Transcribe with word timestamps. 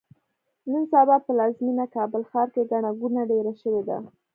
نن 0.71 0.83
سبا 0.91 1.15
پلازمېینه 1.25 1.85
کابل 1.95 2.21
ښار 2.29 2.47
کې 2.53 2.69
ګڼه 2.71 2.91
ګوڼه 2.99 3.23
ډېره 3.31 3.53
شوې 3.61 3.81
ده. 3.87 3.97